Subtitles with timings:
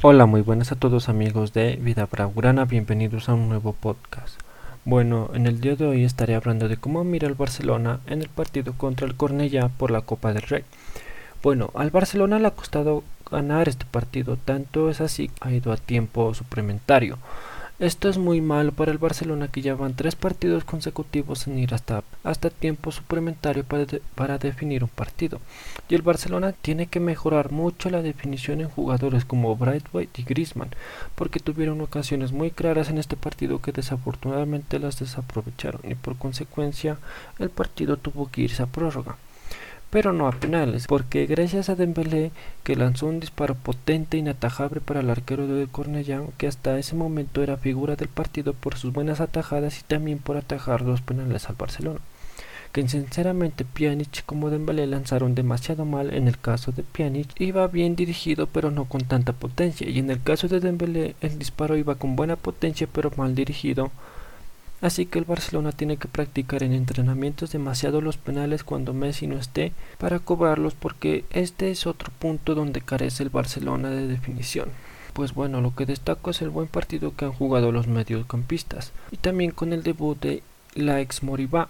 [0.00, 4.40] Hola, muy buenas a todos amigos de Vida Bravurana, bienvenidos a un nuevo podcast.
[4.84, 8.28] Bueno, en el día de hoy estaré hablando de cómo mira el Barcelona en el
[8.28, 10.62] partido contra el Cornellá por la Copa del Rey.
[11.42, 15.76] Bueno, al Barcelona le ha costado ganar este partido, tanto es así ha ido a
[15.76, 17.18] tiempo suplementario.
[17.80, 21.74] Esto es muy malo para el Barcelona que ya van tres partidos consecutivos en ir
[21.74, 23.86] hasta, hasta tiempo suplementario para,
[24.16, 25.38] para definir un partido.
[25.88, 30.74] Y el Barcelona tiene que mejorar mucho la definición en jugadores como Brightway y Griezmann,
[31.14, 36.98] porque tuvieron ocasiones muy claras en este partido que desafortunadamente las desaprovecharon y por consecuencia
[37.38, 39.18] el partido tuvo que irse a prórroga
[39.90, 42.30] pero no a penales, porque gracias a Dembélé,
[42.62, 46.94] que lanzó un disparo potente e inatajable para el arquero de Cornellán, que hasta ese
[46.94, 51.48] momento era figura del partido por sus buenas atajadas y también por atajar dos penales
[51.48, 52.00] al Barcelona.
[52.72, 57.96] Que sinceramente Pjanic como Dembélé lanzaron demasiado mal, en el caso de Pjanic iba bien
[57.96, 61.94] dirigido pero no con tanta potencia, y en el caso de Dembélé el disparo iba
[61.94, 63.90] con buena potencia pero mal dirigido,
[64.80, 69.36] Así que el Barcelona tiene que practicar en entrenamientos demasiado los penales cuando Messi no
[69.36, 74.68] esté para cobrarlos porque este es otro punto donde carece el Barcelona de definición.
[75.14, 79.16] Pues bueno, lo que destaco es el buen partido que han jugado los mediocampistas y
[79.16, 80.42] también con el debut de
[80.74, 81.68] la ex Moribá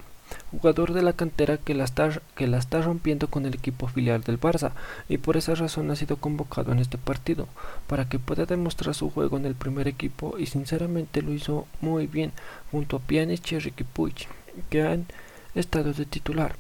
[0.50, 4.72] jugador de la cantera que la, está, rompiendo con el equipo filial del Barça
[5.08, 7.48] y por esa razón ha sido convocado en este partido
[7.86, 12.06] para que pueda demostrar su juego en el primer equipo y sinceramente lo hizo muy
[12.06, 12.32] bien
[12.70, 14.28] junto a Pjanic y Puig
[14.70, 15.06] que han
[15.54, 16.56] estado de titular.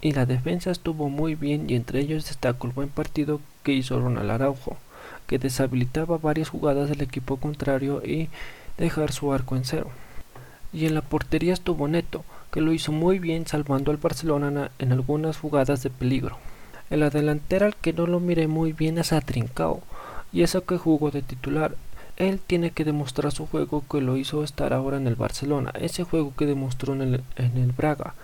[0.00, 3.98] Y la defensa estuvo muy bien y entre ellos destaco el buen partido que hizo
[3.98, 4.76] Ronald Araujo
[5.28, 8.28] que deshabilitaba varias jugadas del equipo contrario y
[8.78, 9.90] dejar su arco en cero.
[10.72, 14.92] Y en la portería estuvo Neto que lo hizo muy bien salvando al Barcelona en
[14.92, 16.38] algunas jugadas de peligro.
[16.90, 19.82] En la delantera al que no lo miré muy bien es a Trincao,
[20.32, 21.74] y eso que jugó de titular.
[22.16, 26.02] Él tiene que demostrar su juego que lo hizo estar ahora en el Barcelona, ese
[26.04, 28.14] juego que demostró en el, en el Braga,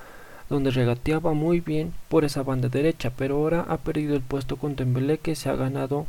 [0.49, 4.77] donde regateaba muy bien por esa banda derecha, pero ahora ha perdido el puesto con
[4.77, 6.07] Dembélé que se ha ganado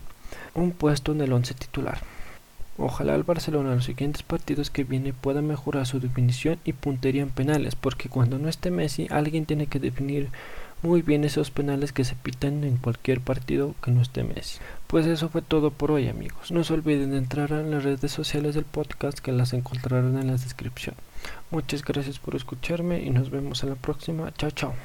[0.54, 2.00] un puesto en el once titular.
[2.78, 7.22] Ojalá el Barcelona en los siguientes partidos que viene pueda mejorar su definición y puntería
[7.22, 10.30] en penales, porque cuando no esté Messi alguien tiene que definir
[10.82, 14.60] muy bien esos penales que se pitan en cualquier partido que no esté Messi.
[14.88, 16.52] Pues eso fue todo por hoy amigos.
[16.52, 20.28] No se olviden de entrar en las redes sociales del podcast que las encontrarán en
[20.28, 20.96] la descripción.
[21.52, 24.34] Muchas gracias por escucharme y nos vemos en la próxima.
[24.38, 24.74] Chao chao.